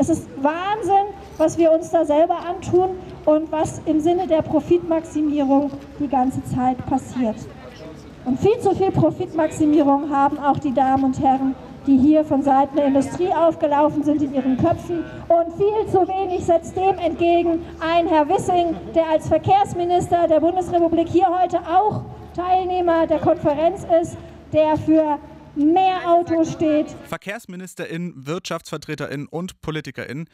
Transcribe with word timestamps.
Es 0.00 0.08
ist 0.08 0.26
Wahnsinn, 0.40 1.12
was 1.36 1.58
wir 1.58 1.70
uns 1.72 1.90
da 1.90 2.06
selber 2.06 2.38
antun 2.48 2.96
und 3.26 3.52
was 3.52 3.82
im 3.84 4.00
Sinne 4.00 4.26
der 4.26 4.40
Profitmaximierung 4.40 5.70
die 5.98 6.08
ganze 6.08 6.42
Zeit 6.42 6.78
passiert. 6.86 7.36
Und 8.24 8.40
viel 8.40 8.58
zu 8.60 8.74
viel 8.74 8.92
Profitmaximierung 8.92 10.08
haben 10.08 10.38
auch 10.38 10.58
die 10.58 10.72
Damen 10.72 11.04
und 11.04 11.20
Herren, 11.20 11.54
die 11.86 11.98
hier 11.98 12.24
von 12.24 12.42
Seiten 12.42 12.76
der 12.76 12.86
Industrie 12.86 13.28
aufgelaufen 13.28 14.02
sind 14.02 14.22
in 14.22 14.32
ihren 14.32 14.56
Köpfen. 14.56 15.04
Und 15.28 15.52
viel 15.58 15.92
zu 15.92 16.08
wenig 16.08 16.46
setzt 16.46 16.74
dem 16.78 16.96
entgegen 16.96 17.60
ein 17.80 18.06
Herr 18.06 18.26
Wissing, 18.26 18.74
der 18.94 19.06
als 19.06 19.28
Verkehrsminister 19.28 20.26
der 20.28 20.40
Bundesrepublik 20.40 21.08
hier 21.08 21.26
heute 21.28 21.58
auch 21.58 22.00
Teilnehmer 22.34 23.06
der 23.06 23.18
Konferenz 23.18 23.86
ist, 24.00 24.16
der 24.54 24.78
für 24.78 25.18
mehr 25.56 26.08
Autos 26.08 26.52
steht. 26.52 26.86
VerkehrsministerInnen, 27.08 28.26
WirtschaftsvertreterInnen 28.26 29.26
und 29.26 29.60
PolitikerInnen 29.60 30.28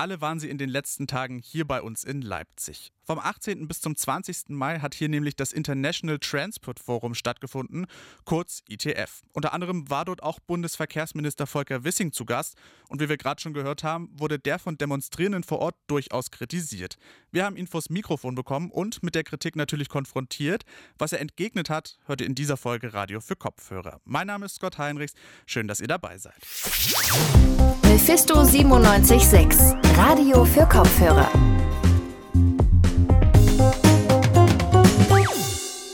alle 0.00 0.22
waren 0.22 0.40
sie 0.40 0.48
in 0.48 0.56
den 0.56 0.70
letzten 0.70 1.06
Tagen 1.06 1.38
hier 1.38 1.66
bei 1.66 1.82
uns 1.82 2.04
in 2.04 2.22
Leipzig. 2.22 2.90
Vom 3.10 3.18
18. 3.18 3.66
bis 3.66 3.80
zum 3.80 3.96
20. 3.96 4.50
Mai 4.50 4.78
hat 4.78 4.94
hier 4.94 5.08
nämlich 5.08 5.34
das 5.34 5.52
International 5.52 6.20
Transport 6.20 6.78
Forum 6.78 7.16
stattgefunden, 7.16 7.86
kurz 8.24 8.62
ITF. 8.68 9.22
Unter 9.32 9.52
anderem 9.52 9.90
war 9.90 10.04
dort 10.04 10.22
auch 10.22 10.38
Bundesverkehrsminister 10.38 11.48
Volker 11.48 11.82
Wissing 11.82 12.12
zu 12.12 12.24
Gast 12.24 12.54
und 12.88 13.00
wie 13.00 13.08
wir 13.08 13.16
gerade 13.16 13.42
schon 13.42 13.52
gehört 13.52 13.82
haben, 13.82 14.10
wurde 14.16 14.38
der 14.38 14.60
von 14.60 14.78
Demonstrierenden 14.78 15.42
vor 15.42 15.58
Ort 15.58 15.74
durchaus 15.88 16.30
kritisiert. 16.30 16.98
Wir 17.32 17.44
haben 17.44 17.56
ihn 17.56 17.66
vors 17.66 17.90
Mikrofon 17.90 18.36
bekommen 18.36 18.70
und 18.70 19.02
mit 19.02 19.16
der 19.16 19.24
Kritik 19.24 19.56
natürlich 19.56 19.88
konfrontiert. 19.88 20.62
Was 20.96 21.12
er 21.12 21.18
entgegnet 21.18 21.68
hat, 21.68 21.98
hört 22.04 22.20
ihr 22.20 22.28
in 22.28 22.36
dieser 22.36 22.56
Folge 22.56 22.94
Radio 22.94 23.20
für 23.20 23.34
Kopfhörer. 23.34 24.00
Mein 24.04 24.28
Name 24.28 24.46
ist 24.46 24.54
Scott 24.54 24.78
Heinrichs, 24.78 25.14
schön, 25.46 25.66
dass 25.66 25.80
ihr 25.80 25.88
dabei 25.88 26.16
seid. 26.16 26.38
Mephisto 27.82 28.36
976 28.36 29.96
Radio 29.96 30.44
für 30.44 30.64
Kopfhörer. 30.68 31.28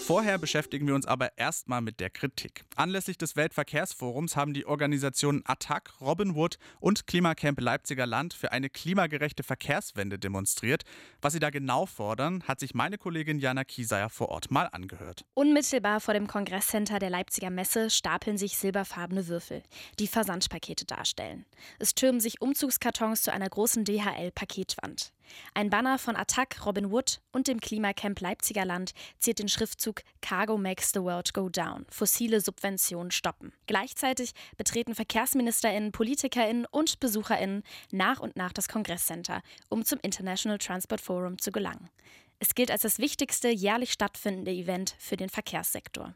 Vorher 0.07 0.39
beschäftigen 0.39 0.87
wir 0.87 0.95
uns 0.95 1.05
aber 1.05 1.37
erstmal 1.37 1.81
mit 1.81 1.99
der 1.99 2.11
Kritik. 2.11 2.63
Anlässlich 2.77 3.19
des 3.19 3.35
Weltverkehrsforums 3.35 4.37
haben 4.37 4.55
die 4.55 4.65
Organisationen 4.65 5.43
ATTAC, 5.45 6.01
Robin 6.01 6.37
Wood 6.37 6.59
und 6.79 7.09
Klimacamp 7.09 7.61
Leipziger 7.61 8.07
Land 8.07 8.33
für 8.33 8.53
eine 8.53 8.71
klimagerechte 8.71 9.43
Verkehrswende 9.43 10.17
demonstriert. 10.17 10.85
Was 11.21 11.33
sie 11.33 11.41
da 11.41 11.51
genau 11.51 11.87
fordern, 11.87 12.45
hat 12.45 12.61
sich 12.61 12.73
meine 12.73 12.99
Kollegin 12.99 13.41
Jana 13.41 13.65
Kieseyer 13.65 14.09
vor 14.09 14.29
Ort 14.29 14.49
mal 14.53 14.69
angehört. 14.71 15.25
Unmittelbar 15.35 15.99
vor 15.99 16.15
dem 16.15 16.29
Kongresscenter 16.29 17.01
der 17.01 17.11
Leipziger 17.11 17.51
Messe 17.51 17.91
stapeln 17.91 18.39
sich 18.39 18.59
silberfarbene 18.59 19.27
Würfel, 19.27 19.65
die 19.99 20.07
Versandpakete 20.07 20.85
darstellen. 20.85 21.47
Es 21.81 21.97
türmen 21.97 22.21
sich 22.21 22.41
Umzugskartons 22.41 23.23
zu 23.23 23.33
einer 23.33 23.49
großen 23.49 23.85
DHL-Paketwand. 23.85 25.16
Ein 25.55 25.71
Banner 25.71 25.99
von 25.99 26.17
Attac, 26.17 26.65
Robin 26.65 26.91
Wood 26.91 27.21
und 27.33 27.49
dem 27.49 27.61
Klimacamp 27.61 28.21
Leipziger 28.21 28.65
Land 28.65 28.93
ziert 29.19 29.39
den 29.39 29.49
Schriftzug 29.49 30.03
Cargo 30.21 30.57
makes 30.57 30.91
the 30.93 31.01
world 31.01 31.33
go 31.35 31.49
down. 31.49 31.87
Fossile 31.91 32.41
Subventionen 32.41 33.11
stoppen. 33.11 33.53
Gleichzeitig 33.67 34.33
betreten 34.57 34.95
VerkehrsministerInnen, 34.95 35.93
PolitikerInnen 35.93 36.67
und 36.71 37.01
BesucherInnen 37.01 37.63
nach 37.93 38.21
und 38.21 38.37
nach 38.37 38.53
das 38.53 38.69
Kongresscenter, 38.69 39.43
um 39.69 39.85
zum 39.85 39.99
International 40.03 40.59
Transport 40.59 41.01
Forum 41.01 41.39
zu 41.39 41.53
gelangen. 41.53 41.91
Es 42.39 42.55
gilt 42.55 42.71
als 42.71 42.83
das 42.83 42.99
wichtigste 42.99 43.49
jährlich 43.49 43.93
stattfindende 43.93 44.51
Event 44.51 44.95
für 44.99 45.17
den 45.17 45.29
Verkehrssektor. 45.29 46.15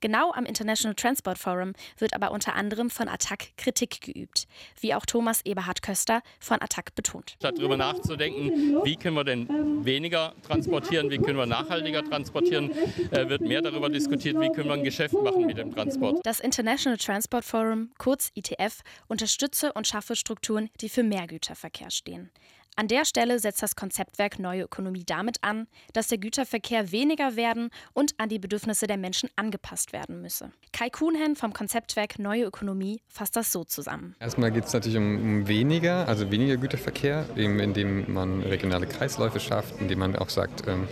Genau 0.00 0.32
am 0.32 0.46
International 0.46 0.94
Transport 0.94 1.38
Forum 1.38 1.74
wird 1.98 2.14
aber 2.14 2.30
unter 2.30 2.54
anderem 2.54 2.88
von 2.88 3.08
Attac 3.08 3.56
Kritik 3.56 4.00
geübt, 4.00 4.46
wie 4.80 4.94
auch 4.94 5.04
Thomas 5.04 5.44
Eberhard 5.44 5.82
Köster 5.82 6.22
von 6.40 6.62
Attac 6.62 6.94
betont. 6.94 7.36
Statt 7.38 7.58
darüber 7.58 7.76
nachzudenken, 7.76 8.82
wie 8.84 8.96
können 8.96 9.16
wir 9.16 9.24
denn 9.24 9.84
weniger 9.84 10.34
transportieren, 10.42 11.10
wie 11.10 11.18
können 11.18 11.36
wir 11.36 11.46
nachhaltiger 11.46 12.02
transportieren, 12.02 12.70
äh, 13.10 13.28
wird 13.28 13.42
mehr 13.42 13.60
darüber 13.62 13.90
diskutiert, 13.90 14.40
wie 14.40 14.48
können 14.48 14.68
wir 14.68 14.74
ein 14.74 14.84
Geschäft 14.84 15.14
machen 15.14 15.46
mit 15.46 15.58
dem 15.58 15.74
Transport. 15.74 16.24
Das 16.24 16.40
International 16.40 16.96
Transport 16.96 17.44
Forum, 17.44 17.90
kurz 17.98 18.30
ITF, 18.34 18.80
unterstütze 19.06 19.72
und 19.72 19.86
schaffe 19.86 20.16
Strukturen, 20.16 20.70
die 20.80 20.88
für 20.88 21.02
mehr 21.02 21.26
Güterverkehr 21.26 21.90
stehen. 21.90 22.30
An 22.78 22.86
der 22.86 23.04
Stelle 23.04 23.40
setzt 23.40 23.60
das 23.60 23.74
Konzeptwerk 23.74 24.38
Neue 24.38 24.62
Ökonomie 24.62 25.02
damit 25.04 25.38
an, 25.42 25.66
dass 25.94 26.06
der 26.06 26.18
Güterverkehr 26.18 26.92
weniger 26.92 27.34
werden 27.34 27.70
und 27.92 28.14
an 28.18 28.28
die 28.28 28.38
Bedürfnisse 28.38 28.86
der 28.86 28.96
Menschen 28.96 29.28
angepasst 29.34 29.92
werden 29.92 30.22
müsse. 30.22 30.52
Kai 30.72 30.88
Kuhnhen 30.88 31.34
vom 31.34 31.52
Konzeptwerk 31.52 32.20
Neue 32.20 32.44
Ökonomie 32.44 33.00
fasst 33.08 33.34
das 33.34 33.50
so 33.50 33.64
zusammen. 33.64 34.14
Erstmal 34.20 34.52
geht 34.52 34.66
es 34.66 34.72
natürlich 34.72 34.96
um, 34.96 35.48
weniger, 35.48 36.06
also 36.06 36.30
weniger 36.30 36.56
Güterverkehr, 36.56 37.26
eben 37.34 37.58
indem 37.58 38.12
man 38.12 38.42
regionale 38.42 38.86
Kreisläufe 38.86 39.40
schafft, 39.40 39.80
indem 39.80 39.98
man 39.98 40.14
auch 40.14 40.28
sagt, 40.28 40.68
ähm, 40.68 40.86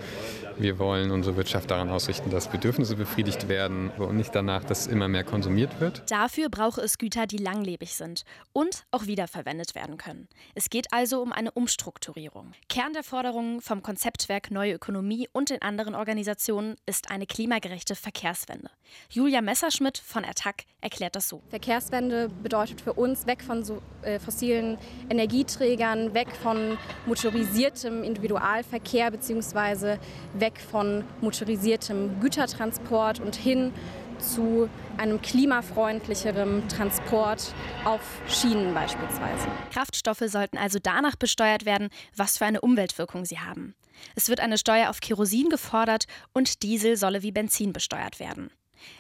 wir 0.59 0.79
wollen 0.79 1.11
unsere 1.11 1.37
Wirtschaft 1.37 1.71
daran 1.71 1.91
ausrichten, 1.91 2.31
dass 2.31 2.49
Bedürfnisse 2.49 2.97
befriedigt 2.97 3.49
werden 3.49 3.91
und 3.91 4.17
nicht 4.17 4.35
danach, 4.35 4.65
dass 4.65 4.87
immer 4.87 5.09
mehr 5.09 5.25
konsumiert 5.25 5.81
wird. 5.81 6.03
Dafür 6.11 6.49
brauche 6.49 6.81
es 6.81 6.99
Güter, 6.99 7.27
die 7.27 7.37
langlebig 7.37 7.95
sind 7.95 8.23
und 8.53 8.85
auch 8.91 9.07
wiederverwendet 9.07 9.75
werden 9.75 9.99
können. 9.99 10.29
Es 10.55 10.71
geht 10.71 10.93
also 10.93 11.21
um 11.21 11.33
eine 11.33 11.51
Umstrukturierung. 11.51 12.53
Kern 12.69 12.93
der 12.93 13.03
Forderungen 13.03 13.61
vom 13.61 13.83
Konzeptwerk 13.83 14.51
Neue 14.51 14.75
Ökonomie 14.75 15.29
und 15.33 15.51
den 15.51 15.63
anderen 15.63 15.95
Organisationen 15.95 16.77
ist 16.87 17.11
eine 17.11 17.27
klimagerechte 17.27 17.95
Verkehrswende. 17.95 18.71
Julia 19.11 19.43
Messerschmidt 19.43 19.99
von 19.99 20.25
Attac 20.25 20.65
erklärt 20.81 21.17
das 21.17 21.29
so. 21.29 21.43
Verkehrswende 21.51 22.29
bedeutet 22.43 22.81
für 22.81 22.93
uns 22.93 23.27
weg 23.27 23.43
von 23.43 23.65
so, 23.65 23.83
äh, 24.03 24.19
fossilen 24.19 24.79
Energieträgern, 25.11 26.15
weg 26.15 26.29
von 26.43 26.79
motorisiertem 27.07 28.03
Individualverkehr 28.03 29.11
bzw. 29.11 29.99
weg 30.35 30.46
weg 30.47 30.61
von 30.61 31.05
motorisiertem 31.21 32.21
Gütertransport 32.21 33.19
und 33.21 33.35
hin 33.35 33.73
zu 34.19 34.69
einem 34.97 35.21
klimafreundlicheren 35.21 36.69
Transport 36.69 37.53
auf 37.85 38.01
Schienen 38.29 38.73
beispielsweise. 38.73 39.49
Kraftstoffe 39.73 40.23
sollten 40.27 40.57
also 40.57 40.79
danach 40.81 41.17
besteuert 41.17 41.67
werden, 41.67 41.91
was 42.17 42.39
für 42.39 42.47
eine 42.47 42.61
Umweltwirkung 42.61 43.25
sie 43.25 43.41
haben. 43.41 43.75
Es 44.15 44.29
wird 44.29 44.41
eine 44.41 44.57
Steuer 44.57 44.89
auf 44.89 45.01
Kerosin 45.01 45.49
gefordert 45.49 46.05
und 46.33 46.63
Diesel 46.63 46.97
solle 46.97 47.23
wie 47.23 47.33
Benzin 47.33 47.73
besteuert 47.73 48.21
werden. 48.21 48.51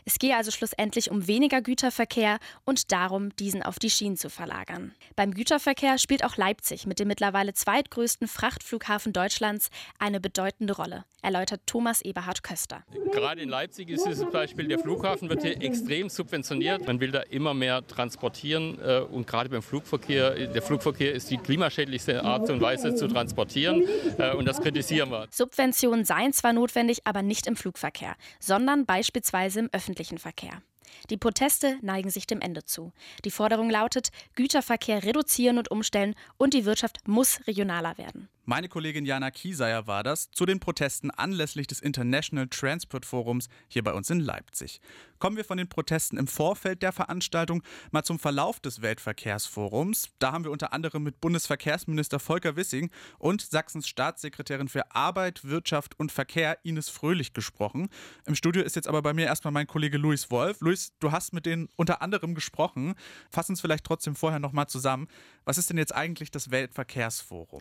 Es 0.05 0.19
gehe 0.19 0.37
also 0.37 0.51
schlussendlich 0.51 1.11
um 1.11 1.27
weniger 1.27 1.61
Güterverkehr 1.61 2.39
und 2.65 2.93
darum, 2.93 3.35
diesen 3.37 3.63
auf 3.63 3.79
die 3.79 3.91
Schienen 3.91 4.17
zu 4.17 4.31
verlagern. 4.31 4.95
Beim 5.17 5.33
Güterverkehr 5.33 5.99
spielt 5.99 6.25
auch 6.25 6.37
Leipzig 6.37 6.87
mit 6.87 6.99
dem 6.99 7.09
mittlerweile 7.09 7.55
zweitgrößten 7.55 8.29
Frachtflughafen 8.29 9.13
Deutschlands 9.13 9.71
eine 9.99 10.21
bedeutende 10.21 10.75
Rolle, 10.75 11.05
erläutert 11.27 11.61
Thomas 11.67 12.03
Eberhard 12.03 12.43
Köster. 12.45 12.85
Gerade 13.13 13.43
in 13.43 13.49
Leipzig 13.49 13.91
ist 13.91 14.07
es 14.07 14.21
zum 14.21 14.31
Beispiel, 14.31 14.69
der 14.69 14.79
Flughafen 14.79 15.29
wird 15.29 15.43
hier 15.43 15.61
extrem 15.61 16.09
subventioniert. 16.09 16.87
Man 16.87 17.01
will 17.01 17.11
da 17.11 17.21
immer 17.23 17.53
mehr 17.53 17.85
transportieren 17.87 18.79
äh, 18.81 19.01
und 19.01 19.27
gerade 19.27 19.49
beim 19.49 19.63
Flugverkehr, 19.63 20.47
der 20.47 20.63
Flugverkehr 20.63 21.13
ist 21.13 21.31
die 21.31 21.37
klimaschädlichste 21.37 22.23
Art 22.23 22.49
und 22.49 22.61
Weise 22.61 22.95
zu 22.95 23.09
transportieren 23.09 23.83
äh, 24.19 24.35
und 24.35 24.47
das 24.47 24.61
kritisieren 24.61 25.11
wir. 25.11 25.27
Subventionen 25.31 26.05
seien 26.05 26.33
zwar 26.33 26.53
notwendig, 26.53 27.01
aber 27.05 27.23
nicht 27.23 27.49
im 27.49 27.57
Flugverkehr, 27.57 28.15
sondern 28.39 28.87
beispielsweise 28.87 29.61
im 29.61 29.69
öffentlichen 29.73 30.19
Verkehr. 30.19 30.63
Die 31.11 31.17
Proteste 31.17 31.79
neigen 31.83 32.11
sich 32.11 32.27
dem 32.27 32.41
Ende 32.41 32.65
zu. 32.65 32.93
Die 33.25 33.31
Forderung 33.31 33.69
lautet, 33.69 34.11
Güterverkehr 34.37 35.03
reduzieren 35.03 35.59
und 35.59 35.71
umstellen 35.71 36.15
und 36.39 36.55
die 36.55 36.65
Wirtschaft 36.65 37.09
muss 37.09 37.41
regionaler 37.47 37.99
werden. 37.99 38.29
Meine 38.49 38.69
Kollegin 38.69 39.05
Jana 39.05 39.33
Kieseyer 39.33 39.89
war 39.89 40.05
das 40.05 40.31
zu 40.31 40.47
den 40.47 40.61
Protesten 40.61 41.11
anlässlich 41.11 41.67
des 41.67 41.81
International 41.81 42.47
Transport 42.47 43.05
Forums 43.05 43.49
hier 43.67 43.83
bei 43.83 43.93
uns 43.93 44.09
in 44.09 44.21
Leipzig. 44.21 44.81
Kommen 45.19 45.37
wir 45.37 45.45
von 45.45 45.59
den 45.59 45.69
Protesten 45.69 46.17
im 46.17 46.29
Vorfeld 46.29 46.81
der 46.81 46.93
Veranstaltung 46.93 47.65
mal 47.91 48.05
zum 48.05 48.21
Verlauf 48.21 48.61
des 48.61 48.83
Weltverkehrsforums. 48.83 50.11
Da 50.21 50.31
haben 50.31 50.45
wir 50.45 50.53
unter 50.53 50.73
anderem 50.73 51.03
mit 51.03 51.21
Bundesverkehrsminister 51.21 52.21
Volker 52.21 52.55
Wissing 52.55 52.93
und 53.19 53.43
Sachsens 53.43 53.89
Staatssekretärin 53.89 54.69
für 54.69 54.95
Arbeit, 54.95 55.45
Wirtschaft 55.45 55.99
und 55.99 56.13
Verkehr 56.13 56.59
Ines 56.63 56.89
Fröhlich 56.89 57.33
gesprochen. 57.33 57.89
Im 58.27 58.37
Studio 58.37 58.63
ist 58.63 58.77
jetzt 58.77 58.87
aber 58.87 59.03
bei 59.03 59.13
mir 59.13 59.27
erstmal 59.27 59.51
mein 59.51 59.67
Kollege 59.67 59.99
Luis 59.99 60.31
Wolf. 60.31 60.61
Luis, 60.61 60.93
du 61.01 61.11
hast 61.11 61.33
mit 61.33 61.47
denen 61.47 61.69
unter 61.75 62.01
anderem 62.01 62.37
gesprochen. 62.37 62.95
Fass 63.29 63.51
uns 63.51 63.61
vielleicht 63.61 63.83
trotzdem 63.83 64.15
vorher 64.15 64.39
nochmal 64.39 64.69
zusammen. 64.69 65.09
Was 65.45 65.59
ist 65.59 65.69
denn 65.69 65.79
jetzt 65.79 65.97
eigentlich 65.97 66.31
das 66.31 66.53
Weltverkehrsforum? 66.53 67.61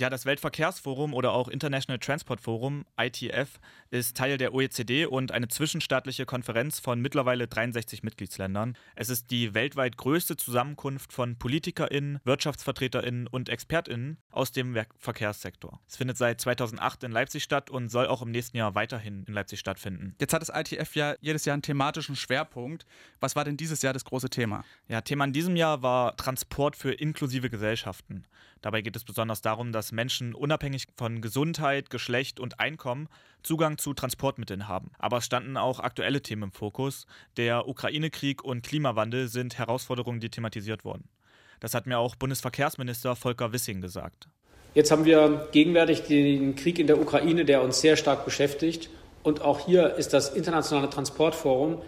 Ja, 0.00 0.08
das 0.10 0.26
Weltverkehrsforum 0.26 1.12
oder 1.12 1.32
auch 1.32 1.48
International 1.48 1.98
Transport 1.98 2.40
Forum, 2.40 2.84
ITF, 2.96 3.58
ist 3.90 4.16
Teil 4.16 4.38
der 4.38 4.54
OECD 4.54 5.06
und 5.06 5.32
eine 5.32 5.48
zwischenstaatliche 5.48 6.24
Konferenz 6.24 6.78
von 6.78 7.00
mittlerweile 7.00 7.48
63 7.48 8.04
Mitgliedsländern. 8.04 8.76
Es 8.94 9.08
ist 9.08 9.32
die 9.32 9.54
weltweit 9.54 9.96
größte 9.96 10.36
Zusammenkunft 10.36 11.12
von 11.12 11.36
PolitikerInnen, 11.36 12.20
WirtschaftsvertreterInnen 12.22 13.26
und 13.26 13.48
ExpertInnen 13.48 14.18
aus 14.30 14.52
dem 14.52 14.78
Verkehrssektor. 14.98 15.80
Es 15.88 15.96
findet 15.96 16.16
seit 16.16 16.40
2008 16.40 17.02
in 17.02 17.10
Leipzig 17.10 17.42
statt 17.42 17.68
und 17.68 17.88
soll 17.88 18.06
auch 18.06 18.22
im 18.22 18.30
nächsten 18.30 18.56
Jahr 18.56 18.76
weiterhin 18.76 19.24
in 19.26 19.34
Leipzig 19.34 19.58
stattfinden. 19.58 20.14
Jetzt 20.20 20.32
hat 20.32 20.42
das 20.42 20.52
ITF 20.54 20.94
ja 20.94 21.16
jedes 21.20 21.44
Jahr 21.44 21.54
einen 21.54 21.62
thematischen 21.62 22.14
Schwerpunkt. 22.14 22.86
Was 23.18 23.34
war 23.34 23.44
denn 23.44 23.56
dieses 23.56 23.82
Jahr 23.82 23.94
das 23.94 24.04
große 24.04 24.30
Thema? 24.30 24.62
Ja, 24.86 25.00
Thema 25.00 25.24
in 25.24 25.32
diesem 25.32 25.56
Jahr 25.56 25.82
war 25.82 26.16
Transport 26.16 26.76
für 26.76 26.92
inklusive 26.92 27.50
Gesellschaften. 27.50 28.28
Dabei 28.60 28.82
geht 28.82 28.96
es 28.96 29.04
besonders 29.04 29.40
darum, 29.40 29.72
dass 29.72 29.92
Menschen 29.92 30.34
unabhängig 30.34 30.86
von 30.96 31.20
Gesundheit, 31.20 31.90
Geschlecht 31.90 32.40
und 32.40 32.60
Einkommen 32.60 33.08
Zugang 33.42 33.78
zu 33.78 33.94
Transportmitteln 33.94 34.68
haben. 34.68 34.90
Aber 34.98 35.18
es 35.18 35.26
standen 35.26 35.56
auch 35.56 35.80
aktuelle 35.80 36.22
Themen 36.22 36.44
im 36.44 36.52
Fokus. 36.52 37.06
Der 37.36 37.68
Ukraine-Krieg 37.68 38.42
und 38.42 38.62
Klimawandel 38.62 39.28
sind 39.28 39.58
Herausforderungen, 39.58 40.20
die 40.20 40.30
thematisiert 40.30 40.84
wurden. 40.84 41.08
Das 41.60 41.74
hat 41.74 41.86
mir 41.86 41.98
auch 41.98 42.16
Bundesverkehrsminister 42.16 43.16
Volker 43.16 43.52
Wissing 43.52 43.80
gesagt. 43.80 44.28
Jetzt 44.74 44.90
haben 44.90 45.04
wir 45.04 45.48
gegenwärtig 45.52 46.02
den 46.02 46.54
Krieg 46.54 46.78
in 46.78 46.86
der 46.86 47.00
Ukraine, 47.00 47.44
der 47.44 47.62
uns 47.62 47.80
sehr 47.80 47.96
stark 47.96 48.24
beschäftigt. 48.24 48.90
Und 49.22 49.40
auch 49.40 49.66
hier 49.66 49.94
ist 49.94 50.12
das 50.12 50.30
Internationale 50.30 50.90
Transportforum 50.90 51.82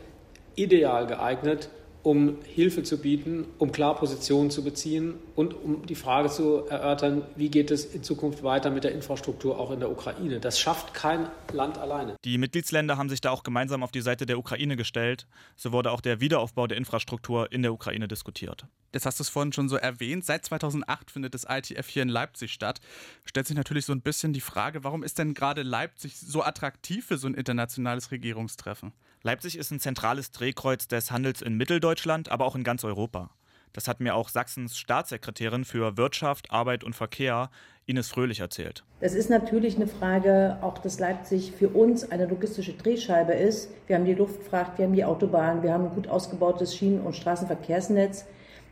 ideal 0.56 1.06
geeignet, 1.06 1.70
um 2.02 2.38
Hilfe 2.44 2.82
zu 2.82 2.98
bieten, 2.98 3.46
um 3.58 3.72
klar 3.72 3.96
Positionen 3.96 4.50
zu 4.50 4.64
beziehen 4.64 5.14
und 5.36 5.54
um 5.54 5.86
die 5.86 5.94
Frage 5.94 6.30
zu 6.30 6.66
erörtern, 6.68 7.22
wie 7.36 7.50
geht 7.50 7.70
es 7.70 7.84
in 7.84 8.02
Zukunft 8.02 8.42
weiter 8.42 8.70
mit 8.70 8.84
der 8.84 8.92
Infrastruktur 8.92 9.58
auch 9.58 9.70
in 9.70 9.80
der 9.80 9.90
Ukraine. 9.90 10.40
Das 10.40 10.58
schafft 10.58 10.94
kein 10.94 11.28
Land 11.52 11.78
alleine. 11.78 12.16
Die 12.24 12.38
Mitgliedsländer 12.38 12.96
haben 12.96 13.08
sich 13.08 13.20
da 13.20 13.30
auch 13.30 13.42
gemeinsam 13.42 13.82
auf 13.82 13.92
die 13.92 14.00
Seite 14.00 14.26
der 14.26 14.38
Ukraine 14.38 14.76
gestellt. 14.76 15.26
So 15.56 15.72
wurde 15.72 15.90
auch 15.92 16.00
der 16.00 16.20
Wiederaufbau 16.20 16.66
der 16.66 16.78
Infrastruktur 16.78 17.52
in 17.52 17.62
der 17.62 17.72
Ukraine 17.72 18.08
diskutiert. 18.08 18.66
Jetzt 18.92 19.06
hast 19.06 19.20
du 19.20 19.22
es 19.22 19.28
vorhin 19.28 19.52
schon 19.52 19.68
so 19.68 19.76
erwähnt. 19.76 20.24
Seit 20.24 20.44
2008 20.44 21.10
findet 21.10 21.34
das 21.34 21.46
ITF 21.48 21.86
hier 21.88 22.02
in 22.02 22.08
Leipzig 22.08 22.52
statt. 22.52 22.80
Stellt 23.24 23.46
sich 23.46 23.56
natürlich 23.56 23.84
so 23.84 23.92
ein 23.92 24.00
bisschen 24.00 24.32
die 24.32 24.40
Frage, 24.40 24.82
warum 24.84 25.02
ist 25.02 25.18
denn 25.18 25.34
gerade 25.34 25.62
Leipzig 25.62 26.18
so 26.18 26.42
attraktiv 26.42 27.06
für 27.06 27.18
so 27.18 27.28
ein 27.28 27.34
internationales 27.34 28.10
Regierungstreffen? 28.10 28.92
Leipzig 29.22 29.58
ist 29.58 29.70
ein 29.70 29.80
zentrales 29.80 30.30
Drehkreuz 30.30 30.88
des 30.88 31.10
Handels 31.10 31.42
in 31.42 31.54
Mitteldeutschland, 31.54 32.30
aber 32.30 32.46
auch 32.46 32.56
in 32.56 32.64
ganz 32.64 32.84
Europa. 32.84 33.28
Das 33.74 33.86
hat 33.86 34.00
mir 34.00 34.14
auch 34.14 34.30
Sachsens 34.30 34.78
Staatssekretärin 34.78 35.66
für 35.66 35.98
Wirtschaft, 35.98 36.50
Arbeit 36.50 36.84
und 36.84 36.96
Verkehr, 36.96 37.50
Ines 37.84 38.08
Fröhlich, 38.08 38.40
erzählt. 38.40 38.82
Es 39.00 39.12
ist 39.12 39.28
natürlich 39.28 39.76
eine 39.76 39.88
Frage, 39.88 40.56
auch 40.62 40.78
dass 40.78 40.98
Leipzig 40.98 41.52
für 41.52 41.68
uns 41.68 42.10
eine 42.10 42.26
logistische 42.26 42.72
Drehscheibe 42.72 43.34
ist. 43.34 43.70
Wir 43.86 43.96
haben 43.96 44.06
die 44.06 44.14
Luftfracht, 44.14 44.78
wir 44.78 44.86
haben 44.86 44.94
die 44.94 45.04
Autobahn, 45.04 45.62
wir 45.62 45.74
haben 45.74 45.84
ein 45.84 45.94
gut 45.94 46.08
ausgebautes 46.08 46.74
Schienen- 46.74 47.02
und 47.02 47.14
Straßenverkehrsnetz, 47.14 48.24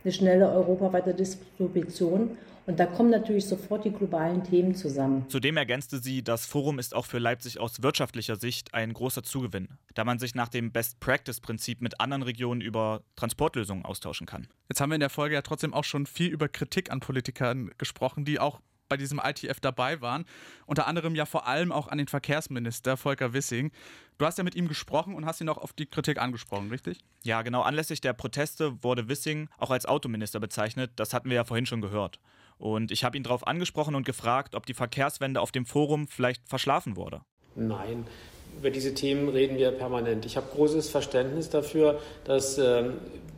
eine 0.03 0.11
schnelle 0.11 0.49
europaweite 0.49 1.13
Distribution. 1.13 2.37
Und 2.69 2.79
da 2.79 2.85
kommen 2.85 3.09
natürlich 3.09 3.47
sofort 3.47 3.83
die 3.83 3.91
globalen 3.91 4.43
Themen 4.43 4.75
zusammen. 4.75 5.27
Zudem 5.27 5.57
ergänzte 5.57 5.97
sie, 5.97 6.23
das 6.23 6.45
Forum 6.45 6.77
ist 6.77 6.93
auch 6.93 7.07
für 7.07 7.17
Leipzig 7.17 7.59
aus 7.59 7.81
wirtschaftlicher 7.81 8.35
Sicht 8.35 8.75
ein 8.75 8.93
großer 8.93 9.23
Zugewinn, 9.23 9.69
da 9.95 10.03
man 10.05 10.19
sich 10.19 10.35
nach 10.35 10.49
dem 10.49 10.71
Best-Practice-Prinzip 10.71 11.81
mit 11.81 11.99
anderen 11.99 12.21
Regionen 12.21 12.61
über 12.61 13.01
Transportlösungen 13.15 13.85
austauschen 13.85 14.27
kann. 14.27 14.47
Jetzt 14.69 14.81
haben 14.81 14.91
wir 14.91 14.95
in 14.97 14.99
der 14.99 15.09
Folge 15.09 15.33
ja 15.33 15.41
trotzdem 15.41 15.73
auch 15.73 15.83
schon 15.83 16.05
viel 16.05 16.27
über 16.27 16.47
Kritik 16.47 16.91
an 16.91 16.99
Politikern 16.99 17.71
gesprochen, 17.79 18.23
die 18.23 18.39
auch 18.39 18.59
bei 18.87 18.97
diesem 18.97 19.19
ITF 19.23 19.59
dabei 19.59 20.01
waren. 20.01 20.25
Unter 20.67 20.85
anderem 20.85 21.15
ja 21.15 21.25
vor 21.25 21.47
allem 21.47 21.71
auch 21.71 21.87
an 21.87 21.97
den 21.97 22.07
Verkehrsminister 22.07 22.97
Volker 22.97 23.33
Wissing. 23.33 23.71
Du 24.19 24.25
hast 24.25 24.37
ja 24.37 24.43
mit 24.43 24.55
ihm 24.55 24.67
gesprochen 24.67 25.15
und 25.15 25.25
hast 25.25 25.41
ihn 25.41 25.49
auch 25.49 25.57
auf 25.57 25.73
die 25.73 25.85
Kritik 25.85 26.19
angesprochen, 26.19 26.69
richtig? 26.69 26.99
Ja, 27.23 27.41
genau. 27.41 27.61
Anlässlich 27.61 28.01
der 28.01 28.13
Proteste 28.13 28.83
wurde 28.83 29.07
Wissing 29.07 29.47
auch 29.57 29.71
als 29.71 29.85
Autominister 29.85 30.39
bezeichnet. 30.39 30.91
Das 30.97 31.13
hatten 31.13 31.29
wir 31.29 31.35
ja 31.35 31.45
vorhin 31.45 31.65
schon 31.65 31.81
gehört. 31.81 32.19
Und 32.59 32.91
ich 32.91 33.03
habe 33.03 33.17
ihn 33.17 33.23
darauf 33.23 33.47
angesprochen 33.47 33.95
und 33.95 34.05
gefragt, 34.05 34.53
ob 34.53 34.65
die 34.65 34.73
Verkehrswende 34.73 35.41
auf 35.41 35.51
dem 35.51 35.65
Forum 35.65 36.07
vielleicht 36.07 36.47
verschlafen 36.47 36.97
wurde. 36.97 37.21
Nein, 37.55 38.05
über 38.57 38.69
diese 38.69 38.93
Themen 38.93 39.29
reden 39.29 39.57
wir 39.57 39.71
permanent. 39.71 40.25
Ich 40.25 40.35
habe 40.35 40.47
großes 40.53 40.89
Verständnis 40.89 41.49
dafür, 41.49 42.01
dass, 42.25 42.57
äh, 42.57 42.89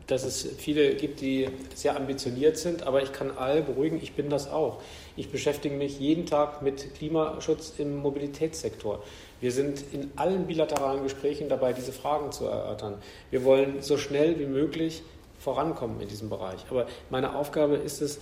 dass 0.07 0.23
es 0.23 0.47
viele 0.57 0.95
gibt, 0.95 1.21
die 1.21 1.47
sehr 1.75 1.95
ambitioniert 1.95 2.57
sind, 2.57 2.83
aber 2.83 3.03
ich 3.03 3.13
kann 3.13 3.29
alle 3.37 3.61
beruhigen, 3.61 3.99
ich 4.01 4.13
bin 4.13 4.29
das 4.29 4.49
auch. 4.49 4.81
Ich 5.15 5.29
beschäftige 5.29 5.75
mich 5.75 5.99
jeden 5.99 6.25
Tag 6.25 6.63
mit 6.63 6.95
Klimaschutz 6.95 7.73
im 7.77 7.97
Mobilitätssektor. 7.97 9.03
Wir 9.39 9.51
sind 9.51 9.83
in 9.93 10.09
allen 10.15 10.47
bilateralen 10.47 11.03
Gesprächen 11.03 11.47
dabei, 11.47 11.73
diese 11.73 11.91
Fragen 11.91 12.31
zu 12.31 12.45
erörtern. 12.45 12.95
Wir 13.29 13.43
wollen 13.43 13.81
so 13.83 13.97
schnell 13.97 14.39
wie 14.39 14.47
möglich 14.47 15.03
vorankommen 15.37 15.99
in 16.01 16.07
diesem 16.07 16.29
Bereich. 16.29 16.65
Aber 16.69 16.87
meine 17.09 17.35
Aufgabe 17.35 17.75
ist 17.75 18.01
es, 18.01 18.19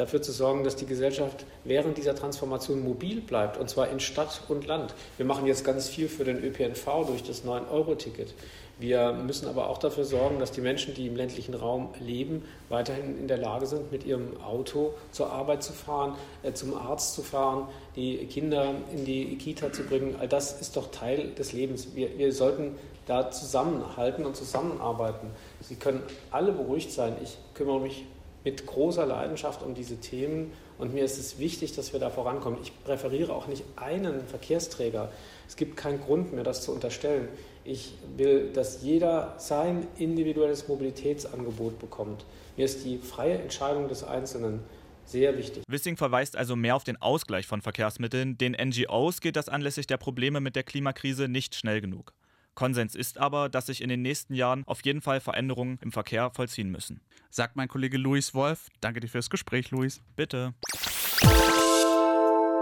dafür 0.00 0.22
zu 0.22 0.32
sorgen, 0.32 0.64
dass 0.64 0.76
die 0.76 0.86
Gesellschaft 0.86 1.44
während 1.64 1.98
dieser 1.98 2.14
Transformation 2.14 2.82
mobil 2.82 3.20
bleibt, 3.20 3.58
und 3.58 3.68
zwar 3.68 3.88
in 3.88 4.00
Stadt 4.00 4.42
und 4.48 4.66
Land. 4.66 4.94
Wir 5.18 5.26
machen 5.26 5.46
jetzt 5.46 5.64
ganz 5.64 5.88
viel 5.88 6.08
für 6.08 6.24
den 6.24 6.42
ÖPNV 6.42 7.06
durch 7.06 7.22
das 7.22 7.44
9-Euro-Ticket. 7.44 8.34
Wir 8.78 9.12
müssen 9.12 9.46
aber 9.46 9.68
auch 9.68 9.76
dafür 9.76 10.04
sorgen, 10.04 10.38
dass 10.38 10.52
die 10.52 10.62
Menschen, 10.62 10.94
die 10.94 11.06
im 11.06 11.14
ländlichen 11.14 11.52
Raum 11.52 11.90
leben, 12.00 12.46
weiterhin 12.70 13.18
in 13.18 13.28
der 13.28 13.36
Lage 13.36 13.66
sind, 13.66 13.92
mit 13.92 14.06
ihrem 14.06 14.40
Auto 14.40 14.94
zur 15.12 15.30
Arbeit 15.30 15.62
zu 15.62 15.74
fahren, 15.74 16.14
äh, 16.42 16.54
zum 16.54 16.74
Arzt 16.74 17.14
zu 17.14 17.22
fahren, 17.22 17.68
die 17.94 18.24
Kinder 18.24 18.74
in 18.90 19.04
die 19.04 19.36
Kita 19.36 19.70
zu 19.70 19.82
bringen. 19.82 20.16
All 20.18 20.28
das 20.28 20.62
ist 20.62 20.78
doch 20.78 20.90
Teil 20.90 21.28
des 21.32 21.52
Lebens. 21.52 21.88
Wir, 21.94 22.16
wir 22.16 22.32
sollten 22.32 22.78
da 23.04 23.30
zusammenhalten 23.30 24.24
und 24.24 24.34
zusammenarbeiten. 24.34 25.28
Sie 25.60 25.74
können 25.74 26.02
alle 26.30 26.52
beruhigt 26.52 26.90
sein. 26.90 27.16
Ich 27.22 27.36
kümmere 27.52 27.80
mich 27.80 28.06
mit 28.44 28.66
großer 28.66 29.06
Leidenschaft 29.06 29.62
um 29.62 29.74
diese 29.74 29.98
Themen 29.98 30.52
und 30.78 30.94
mir 30.94 31.04
ist 31.04 31.18
es 31.18 31.38
wichtig, 31.38 31.74
dass 31.74 31.92
wir 31.92 32.00
da 32.00 32.10
vorankommen. 32.10 32.58
Ich 32.62 32.72
präferiere 32.84 33.34
auch 33.34 33.46
nicht 33.46 33.64
einen 33.76 34.26
Verkehrsträger. 34.26 35.12
Es 35.46 35.56
gibt 35.56 35.76
keinen 35.76 36.00
Grund 36.00 36.32
mir 36.32 36.42
das 36.42 36.62
zu 36.62 36.72
unterstellen. 36.72 37.28
Ich 37.64 37.94
will, 38.16 38.50
dass 38.52 38.82
jeder 38.82 39.34
sein 39.36 39.86
individuelles 39.98 40.68
Mobilitätsangebot 40.68 41.78
bekommt. 41.78 42.24
Mir 42.56 42.64
ist 42.64 42.84
die 42.84 42.98
freie 42.98 43.38
Entscheidung 43.38 43.88
des 43.88 44.04
Einzelnen 44.04 44.60
sehr 45.04 45.36
wichtig. 45.36 45.64
Wissing 45.68 45.96
verweist 45.96 46.36
also 46.36 46.56
mehr 46.56 46.76
auf 46.76 46.84
den 46.84 46.96
Ausgleich 46.96 47.46
von 47.46 47.60
Verkehrsmitteln. 47.60 48.38
Den 48.38 48.52
NGOs 48.52 49.20
geht 49.20 49.36
das 49.36 49.48
anlässlich 49.48 49.86
der 49.86 49.96
Probleme 49.96 50.40
mit 50.40 50.56
der 50.56 50.62
Klimakrise 50.62 51.28
nicht 51.28 51.54
schnell 51.54 51.80
genug. 51.80 52.14
Konsens 52.54 52.94
ist 52.94 53.18
aber, 53.18 53.48
dass 53.48 53.66
sich 53.66 53.80
in 53.80 53.88
den 53.88 54.02
nächsten 54.02 54.34
Jahren 54.34 54.64
auf 54.66 54.84
jeden 54.84 55.00
Fall 55.00 55.20
Veränderungen 55.20 55.78
im 55.82 55.92
Verkehr 55.92 56.30
vollziehen 56.30 56.70
müssen. 56.70 57.00
Sagt 57.30 57.56
mein 57.56 57.68
Kollege 57.68 57.96
Luis 57.96 58.34
Wolf. 58.34 58.68
Danke 58.80 59.00
dir 59.00 59.08
fürs 59.08 59.30
Gespräch, 59.30 59.70
Luis. 59.70 60.00
Bitte. 60.16 60.54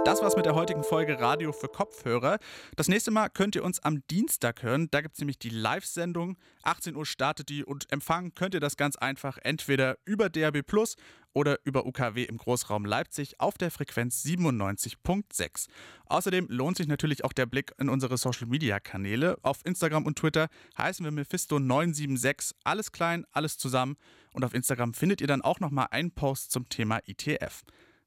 Das 0.09 0.23
war's 0.23 0.37
mit 0.37 0.47
der 0.47 0.55
heutigen 0.55 0.85
Folge 0.85 1.21
Radio 1.21 1.53
für 1.53 1.69
Kopfhörer. 1.69 2.39
Das 2.77 2.89
nächste 2.89 3.11
Mal 3.11 3.29
könnt 3.29 3.57
ihr 3.57 3.63
uns 3.63 3.81
am 3.81 4.03
Dienstag 4.11 4.63
hören. 4.63 4.89
Da 4.91 5.03
gibt 5.03 5.15
es 5.15 5.21
nämlich 5.21 5.39
die 5.39 5.51
Live-Sendung. 5.51 6.39
18 6.63 6.97
Uhr 6.97 7.05
startet 7.05 7.51
die 7.51 7.63
und 7.63 7.93
empfangen 7.93 8.35
könnt 8.35 8.55
ihr 8.55 8.61
das 8.61 8.79
ganz 8.79 8.97
einfach 8.97 9.37
entweder 9.43 9.99
über 10.07 10.31
DAB 10.31 10.63
Plus 10.63 10.97
oder 11.33 11.59
über 11.65 11.87
UKW 11.87 12.25
im 12.25 12.37
Großraum 12.37 12.85
Leipzig 12.85 13.41
auf 13.41 13.59
der 13.59 13.71
Frequenz 13.71 14.25
97.6. 14.25 15.69
Außerdem 16.07 16.47
lohnt 16.49 16.77
sich 16.77 16.89
natürlich 16.89 17.25
auch 17.25 17.33
der 17.33 17.47
Blick 17.47 17.73
in 17.79 17.89
unsere 17.89 18.17
Social 18.17 18.47
Media 18.47 18.81
Kanäle. 18.81 19.39
Auf 19.43 19.65
Instagram 19.65 20.07
und 20.07 20.19
Twitter 20.19 20.49
heißen 20.77 21.05
wir 21.05 21.13
Mephisto976. 21.13 22.55
Alles 22.65 22.93
klein, 22.93 23.25
alles 23.33 23.59
zusammen. 23.59 23.97
Und 24.33 24.45
auf 24.45 24.55
Instagram 24.55 24.95
findet 24.95 25.21
ihr 25.21 25.27
dann 25.27 25.43
auch 25.43 25.61
nochmal 25.61 25.89
einen 25.91 26.11
Post 26.11 26.51
zum 26.51 26.69
Thema 26.69 27.01
ITF. 27.07 27.63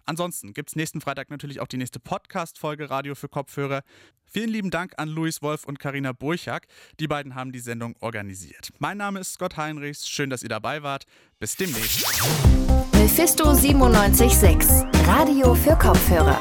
Ansonsten 0.05 0.53
gibt 0.53 0.70
es 0.70 0.75
nächsten 0.75 1.01
Freitag 1.01 1.29
natürlich 1.29 1.60
auch 1.60 1.67
die 1.67 1.77
nächste 1.77 2.00
Podcast-Folge 2.00 2.89
Radio 2.89 3.15
für 3.15 3.29
Kopfhörer. 3.29 3.81
Vielen 4.25 4.50
lieben 4.50 4.72
Dank 4.72 4.93
an 4.98 5.10
Luis 5.10 5.41
Wolf 5.41 5.65
und 5.65 5.79
Karina 5.79 6.13
Burchak. 6.13 6.67
Die 7.00 7.08
beiden 7.08 7.36
haben 7.36 7.51
die 7.51 7.60
Sendung 7.60 7.96
organisiert. 8.00 8.70
Mein 8.79 8.98
Name 8.98 9.20
ist 9.20 9.34
Scott 9.34 9.58
Heinrichs. 9.58 10.08
Schön, 10.08 10.29
dass 10.29 10.43
ihr 10.43 10.50
dabei 10.50 10.84
wart. 10.84 11.05
Bis 11.39 11.55
demnächst. 11.55 12.05
Mephisto 12.93 13.53
976, 13.53 14.86
Radio 15.05 15.53
für 15.53 15.75
Kopfhörer. 15.75 16.39